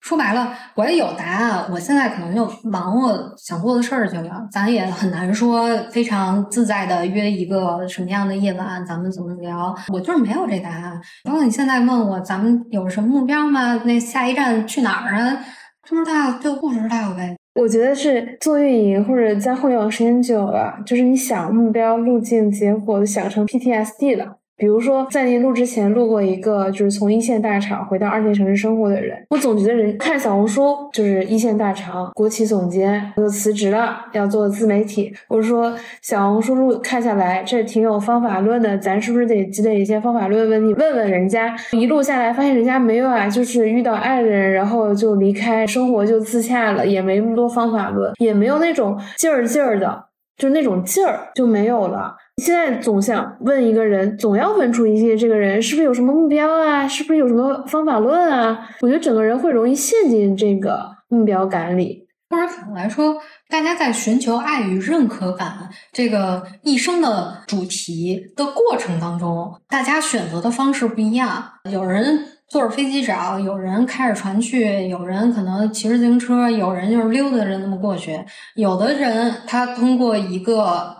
[0.00, 1.64] 说白了，我也有答案。
[1.70, 9.74] 我现在可能就忙我想做的事儿去了，咱也很难说非常自在的约一个什么样的夜晚，咱们怎么聊？
[9.90, 11.00] 我就是没有这答案。
[11.24, 13.82] 包括你现在问我，咱们有什么目标吗？
[13.84, 15.38] 那下一站去哪儿啊？
[15.84, 17.36] 这么大就不知道呗。
[17.60, 24.38] 我觉得是做运营或者在互联网时间久了，就是你想目标、路径、结果想成 PTSD 了。
[24.56, 29.18] 比如说，在您录之前录过一个，就是从一线大厂回到二线城市生活的人。
[29.30, 35.12] 我总觉得人看小红书，就是一线大厂国企总监就辞职了，要做自媒体。
[35.28, 40.48] 我说小红书录看下来，这挺有方法论的，咱是不是得积累一些方法论？
[40.48, 50.04] 问你问问人家，一录下来发现人家没有啊，就是遇到爱人，然后就离开，生活就自洽了，也没那么多方法论，也没有那种劲儿劲儿的，
[50.36, 52.14] 就是那种劲儿就没有了。
[52.42, 56.86] 现在总想问一个人，总要问出一些这个人是不是有什么目标啊？
[56.88, 58.68] 是不是有什么方法论啊？
[58.80, 62.04] 我觉得整个人会容易陷进这个目标感里。
[62.30, 63.16] 或者反过来说，
[63.48, 71.44] 大家在寻求爱与认可感这个一生的主题的过程当中，大家选择的方式不一样。
[71.70, 78.18] 有人坐着飞机找，有人开着船去，有人可能骑着自行车，有人就是溜达着那么过去。
[78.56, 80.96] 有的人他通过一个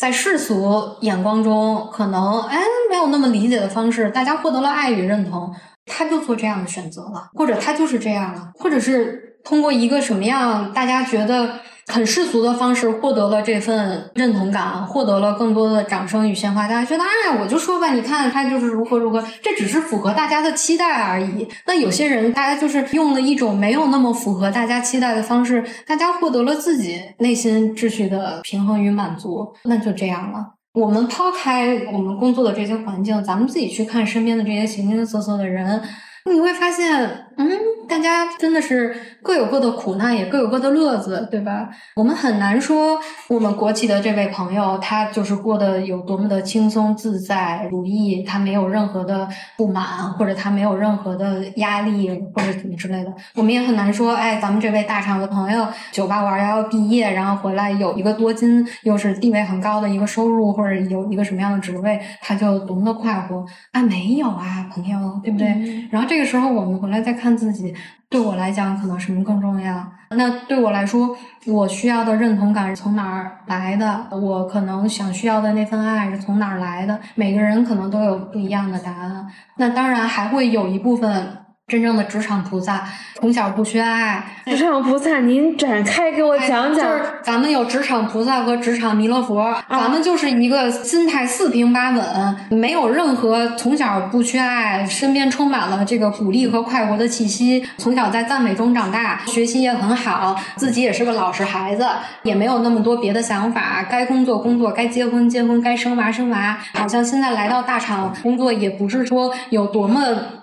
[0.00, 5.54] 在世俗眼光中可能哎没有那么理解的方式，大家获得了爱与认同。
[5.84, 16.68] 他就做这样的选择了，或者他就是这样了，或者是通过一个什么样大家觉得很世俗的方式获得了这份认同感，获得了更多的掌声与鲜花。
[16.68, 21.48] 大家觉得，哎，我就说吧，你看他就是如何如何，这只是符合大家的期待而已。
[21.66, 30.54] 那有些人，大家就是用了一种没有那么符合大家期待的方式，大家获得了自己内心秩序的平衡与满足，那就这样了。
[30.72, 35.82] 我们抛开我们工作的这些环境，咱们自己去看身边的这些形形色色的人。
[36.24, 36.92] 你会发现，
[37.36, 37.48] 嗯，
[37.88, 41.68] 大家真的是各有各的苦难，也各有各的乐子，对吧？
[41.96, 42.98] 我们很难说，
[43.28, 53.12] 我们国企的这位朋友，他就是过得有多么的轻松自在、如意，他没有任何的不满，或者他没有任何的压力，或者怎么之类的。
[53.34, 63.42] 我们也很难说，哎，咱们这位大厂的朋友，九八五二幺幺毕业，然后回来有一个多金，又是地位很高的一个收入，或者有一个什么样的职位，他就多么的快活
[63.72, 63.82] 啊？
[63.82, 65.48] 没有啊，朋友，对不对？
[65.90, 66.09] 然后。
[66.10, 67.72] 这个时候，我们回来再看自己，
[68.08, 69.86] 对我来讲，可能什么更重要？
[70.10, 74.08] 那对我来说，我需要的认同感是从哪儿来的？
[74.10, 76.98] 我可能想需要的那份爱是从哪儿来的？
[77.14, 79.24] 每个人可能都有不一样的答案。
[79.54, 81.36] 那当然还会有一部分。
[81.70, 82.82] 真正的职场菩萨
[83.20, 84.24] 从小不缺爱。
[84.44, 86.74] 职场菩萨，您展开给我讲讲。
[86.74, 97.64] 就是咱们有职场菩萨和职场弥勒佛，咱们就是一个心态四平八稳，没有任何从小不缺爱，身边充满了这个鼓励和快活的气息。
[97.78, 101.86] 从小在赞美中长大，学习也很好，自己也是个老实孩子，
[102.24, 103.86] 也没有那么多别的想法。
[103.88, 106.58] 该工作工作，该结婚结婚，该生娃生娃。
[106.74, 110.00] 好像现在来到大厂工作，也不是说有多么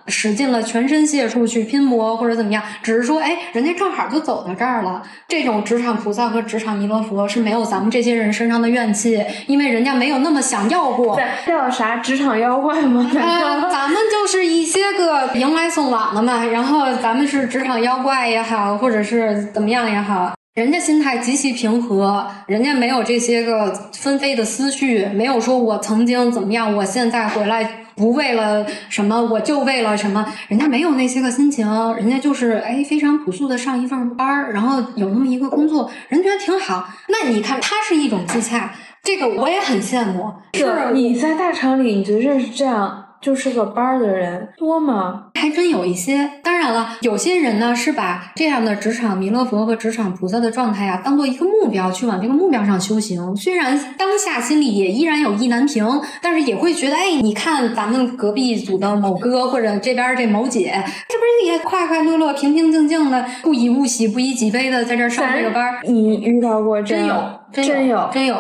[0.08, 5.02] 使尽了全身解数去拼搏或者怎么样，只是说，哎，人家正好就走到这儿了。
[5.28, 11.20] 这种职场菩萨和职场弥勒佛是没有咱们这些人身上的怨气，因为人家没有那么想要过。
[11.46, 13.10] 叫啥职场妖怪吗？
[13.14, 16.46] 咱们就是一些个迎来送往的嘛。
[16.46, 27.87] 然后咱们是职场妖怪也好，或者是怎么样也好，人家心态极其平和，人家没有这些个纷飞的思绪，没有说我曾经怎么样，我现在回来。
[27.98, 30.26] 不为了什么，我就为了什么。
[30.48, 36.88] 人家没有那些个心情，人家就是哎，非常朴素的上一份班儿，然后有那么一个工作，人觉得挺好。
[37.10, 40.32] 那你看，他是一种自洽，这个我也很羡慕。
[40.54, 43.07] 是你在大厂里，你觉得是这样？
[43.20, 45.26] 就是个班儿的人多吗？
[45.36, 46.30] 还真有一些。
[46.44, 53.36] 当然了，有些人呢是把这样的职场弥勒佛和职场菩萨的状态呀，当做一个目标去往这个目标上修行。
[53.36, 55.86] 虽然当下心里也依然有意难平，
[56.22, 60.72] 但是也会觉得，哎，你看咱们隔壁组的某哥或者这边这某姐，
[61.10, 65.80] 这不是也快快乐乐、平平静静的，不以物喜、不以己悲的在这上这个班？
[65.84, 67.16] 你遇到过真有，
[67.52, 68.38] 真有，真有。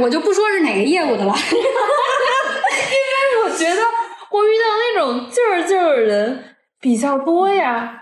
[0.00, 3.82] 我就不说是哪个业务的了， 因为我觉得。
[4.34, 6.38] 我遇到那种劲儿劲儿的人
[6.80, 8.00] 比较多呀。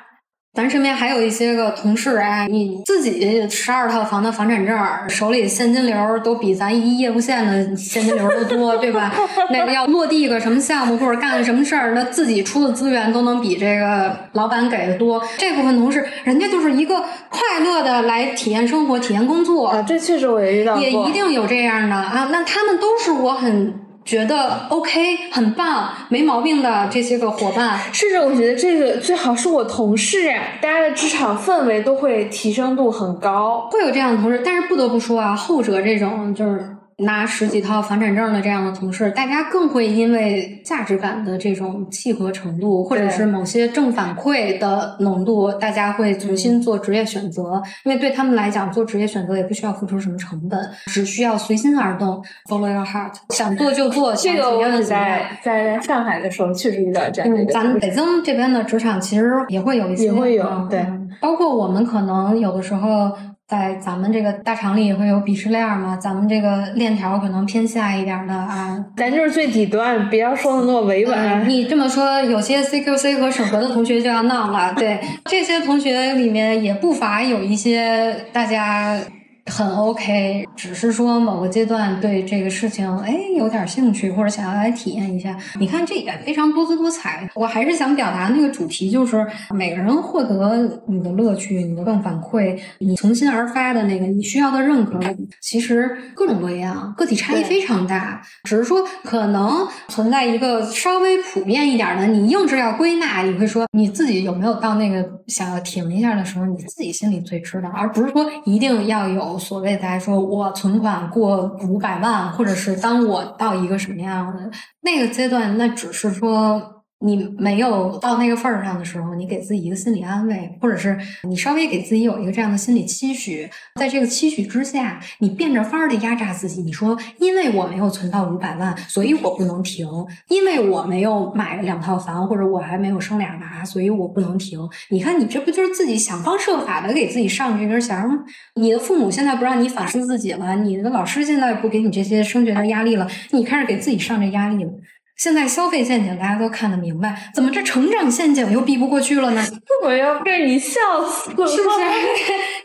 [0.55, 4.79] 咱身边还有一些个同事啊，你自己十二套房的房产证，
[5.09, 9.11] 手里现金流都比咱一业务线的现金流都多，对吧？
[9.49, 15.23] 那个要落地个什么项目或者干个什么事儿，那自己出的资源都能比这个老板给的多。
[15.39, 17.01] 这部分同事，人家就是一个
[17.31, 19.81] 快乐的来体验生活、体验工作啊。
[19.81, 22.29] 这确实我也遇到过，也一定有这样的啊。
[22.31, 23.82] 那他们都是我很。
[24.05, 34.43] 觉得 OK 很棒，没毛病的这些个伙伴，甚至我觉得这个最好是我同事，大家的职场氛围都会提升度很高，会有这样的同事。
[34.45, 36.77] 但是不得不说啊，后者这种就是。
[37.03, 47.63] 拿十几套房产证的这样的同事，大家更会因为价值感的这种契合程度，或者是某些正反馈的浓度，大家会重新做职业选择。
[47.85, 54.15] 因为对他们来讲，做职业选择也不需要付出什么成本，只需要随心而动，follow your heart，想做就做。
[54.15, 57.47] 这个我在在上海的时候确实遇到这样。
[57.49, 60.87] 咱北京这边的职场其实也会有一些，也会有对，
[61.21, 63.13] 包括我们可能有的时候。
[63.49, 71.45] 在咱们这个大厂里也会有鄙视链嘛，咱们这个链条可能偏下一点的啊， 咱就是最底端，不要说的那么委婉。
[71.47, 74.73] 你这么说，有些 CQC 和审核的同学就要闹了。
[74.75, 78.99] 对，这些同学里面也不乏有一些大家
[79.47, 85.37] 很 OK，只是说某个阶段对这个事情哎有点兴趣，或者想要来体验一下。
[85.59, 87.29] 你看这也非常多姿多彩。
[87.35, 95.01] 我还是想表达那个主题，就是每个人获得你的乐趣、你的正反馈、你从心而发的那个你需要的认可，
[95.41, 98.23] 其实各种各样，个体差异非常大。
[98.45, 116.82] 只是说可能存在一个稍微普遍一点的，你硬是要归纳，你会说你自己有没有到那个想要停一下的时候，你自己心里最知道，而不是说一定要有所谓的来说我存款过五百万，或者是当我到一个什么样的那个阶段，那只是说。
[117.03, 120.97] 你没有到那个份儿上的时候，你给自己一个心理安慰，或者是
[121.29, 126.63] 你稍微给自己有一个这样的心理期许，在这个期许之下，你变着法儿的压榨自己。
[126.63, 129.87] 你说，因为我没有存到五百万，所以我不能停；
[130.29, 134.59] 因为我没有买两套房，或者我还没有生俩娃，所以我不能停。
[134.91, 138.21] 你看，你这不就是自己想方设法的给自己上这根弦吗？
[138.55, 144.71] 你的父母现在不让你反思自己了，你的老师现在不给你这些升学的压力了，你开始给自己上这压力了。
[145.17, 149.45] 现在消费陷阱大家都看得明白，怎么这成长陷阱又避不过去了呢？
[149.85, 151.79] 我要被你笑死了，是不是？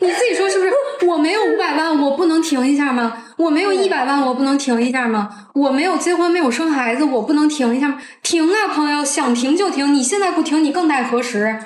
[0.00, 0.72] 你自己说是不是？
[1.06, 3.24] 我没有五百万，我不能停一下吗？
[3.36, 5.28] 我没有一百万，我不能停一下吗？
[5.54, 7.98] 我没有结婚，没有生孩子，我不能停一下吗？
[8.22, 11.56] 停啊，朋友，想停就停，你现在不停，你更待何时？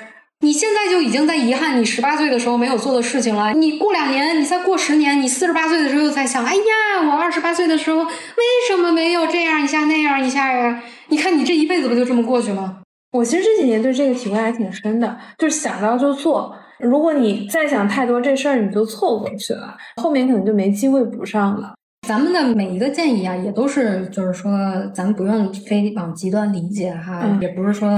[0.43, 3.53] 你现在就已经在遗憾你十八岁的时候没有做的事情了。
[3.53, 10.83] 你过两年，你再过十年，你四十八岁的时候又在想，哎呀，我二十八岁的时候为什么没有这样一下那样一下呀？
[11.07, 12.79] 你看你这一辈子不就这么过去吗？
[13.13, 16.53] 我其实这几年对这个体会还挺深的，就是想到就做。
[16.77, 21.73] 如果你再想太多，这事儿你就错过去了，后面可能就没机会补上了。
[22.05, 24.51] 咱们的每一个建议啊，也都是就是说，
[24.93, 27.89] 咱们不用非往极端理解哈，也不是说。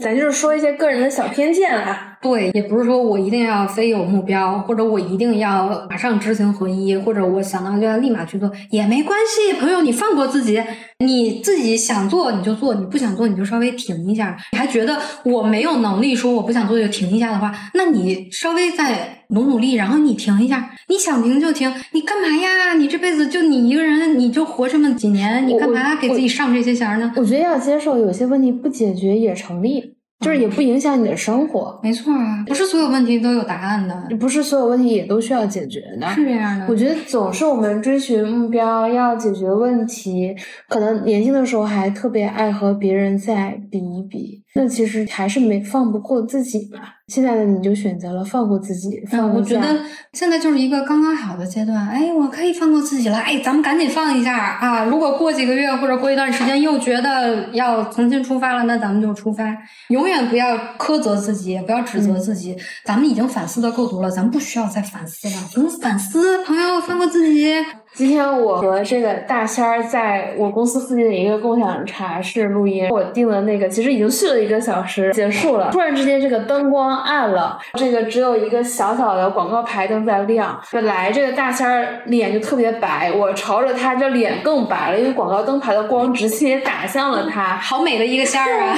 [0.00, 10.62] 咱就是说一些个人的小偏见啊，对，也不是说我一定要非有目标，或者我一定要马上知行合一，或者我想到就要立马去做，也没关系，朋友，你放过自己，
[10.98, 14.36] 你自己想做你就做，你不想做你就稍微停一下。
[14.52, 22.74] 你还觉得我没有能力说我不想做就停一下的话，那你稍微再努努力，然后你停一下，你想停就停，你干嘛呀？
[22.74, 27.10] 你这辈子就你一个人，你就活这么几年，你干嘛给自己上这些弦呢？
[27.16, 29.94] 我觉得要接受有些问题不解决也成立。
[30.20, 36.66] 就是也不影响你的生活，没错啊，不是所有问题都有答案的，不是所有问题也都需要解决的，是这样的。
[36.68, 40.36] 我觉得总是我们追寻目标，要解决问题，
[40.68, 46.96] 可能年轻的时候还特别爱和别人再比一比，那其实还是没放不过自己吧。
[47.06, 49.80] 现在的你就选择了放过自己，放我觉得
[50.12, 51.88] 现在就是一个刚刚好的阶段。
[51.88, 53.18] 哎，我可以放过自己了。
[53.18, 54.84] 哎，咱们赶紧放一下啊！
[54.84, 59.56] 如果过几个月或者过一段时间又觉得要重新出发了，那咱们就出发。
[59.88, 62.56] 永远不要苛责自己，也不要指责自己。
[62.84, 65.34] 咱们已经反思的够多了，咱们不需要再反思了。
[65.52, 67.52] 不用反思，朋友，放过自己。
[67.92, 75.70] 今天我和这个大仙儿在我公司附近的一个共享茶室录音，我订的那个其实已经续了一个小时，结束了。
[75.70, 80.58] 突然之间，这个灯光暗了，这个只有一个小小的广告牌灯在亮。
[80.72, 87.56] 本来这个大仙儿脸就特别白，我朝着他，这脸更白了，因为广告灯牌的光直接打向了他。
[87.56, 88.74] 好美的一个仙儿啊！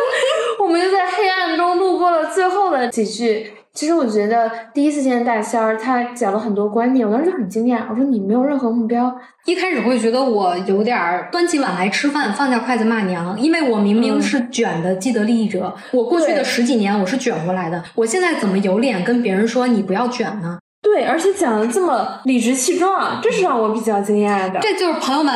[0.58, 3.52] 我们就在黑暗中度过了最后的几句。
[3.76, 7.82] 其实我觉得第一次见大仙儿，他讲了很多观念，我当时就很惊讶。
[7.90, 9.14] 我说你没有任何目标，
[9.44, 20.58] 一开始会觉得我有点端起碗来吃饭，放下筷子骂娘，因为我明明是卷的既得利益者，我过去的十几年我是卷过来的，我现在怎么有脸跟别人说你不要卷呢？
[20.80, 24.58] 对，而且讲的这么理直气壮，这是让我比较惊讶的。
[24.60, 25.34] 这就是朋友们。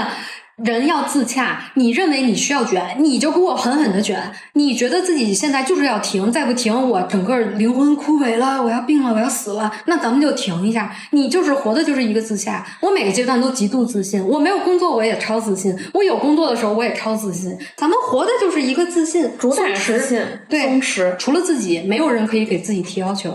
[0.65, 4.33] 人要自洽，你认为你需要卷，你就给我狠狠的卷。
[4.55, 10.95] 你觉得自己现在就是要停，再不停，我整个灵魂枯萎了，我要病了，我要死了，那咱们就停一下。
[11.13, 12.67] 你就是活的就是一个自洽。
[12.81, 17.57] 我每个阶段都极度自信，我没有工作我也超自信，我有工作的时候我也超自信。
[17.77, 21.17] 咱们活的就是一个自信，主打自信，对，松弛。
[21.17, 23.33] 除了自己，没有人可以给自己提要求。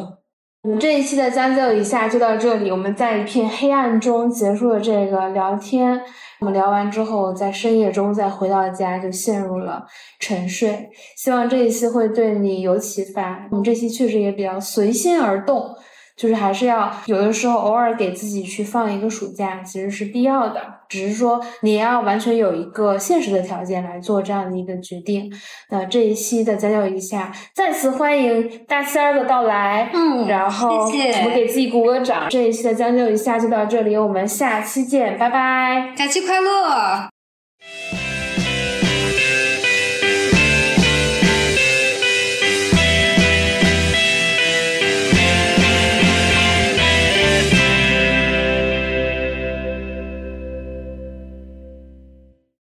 [0.63, 6.01] 我们这一期的将就一下就到这里，我们在一片黑暗中结束了这个聊天。
[6.39, 9.85] 我们聊完之后，在深夜中再回到家，就陷入了
[10.19, 10.89] 沉睡。
[11.15, 13.47] 希望这一期会对你有启发。
[13.51, 15.75] 我们这期确实也比较随心而动。
[16.17, 20.61] 就是还是要有的时候偶尔给自己去放一个暑假，其实是必要的。
[20.89, 25.31] 只是说你要完全有一个现实的条件来做这样的一个决定。
[25.69, 29.89] 那这一期的将就一下，再次欢迎大仙儿的到来。
[29.93, 32.27] 嗯，然后我们给自己鼓个掌。
[32.29, 37.14] 这一期的将就一下就到这里，我们下期见，拜拜，假期快乐。